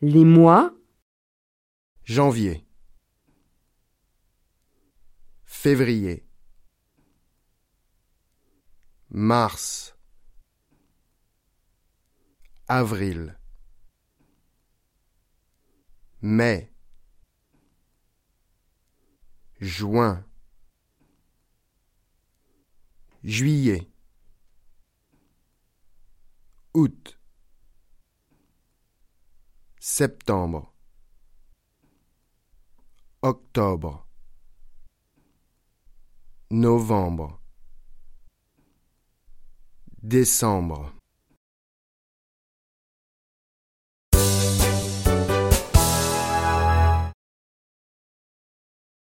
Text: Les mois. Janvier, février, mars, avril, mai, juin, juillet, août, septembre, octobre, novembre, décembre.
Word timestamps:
Les 0.00 0.24
mois. 0.24 0.72
Janvier, 2.04 2.64
février, 5.44 6.24
mars, 9.10 9.94
avril, 12.68 13.38
mai, 16.22 16.72
juin, 19.60 20.24
juillet, 23.22 23.90
août, 26.72 27.17
septembre, 29.90 30.70
octobre, 33.22 34.06
novembre, 36.50 37.40
décembre. 40.02 40.97